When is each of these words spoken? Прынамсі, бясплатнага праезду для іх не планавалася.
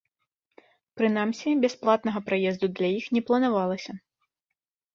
Прынамсі, 1.01 1.49
бясплатнага 1.67 2.19
праезду 2.31 2.65
для 2.81 2.89
іх 2.99 3.05
не 3.19 3.25
планавалася. 3.31 3.91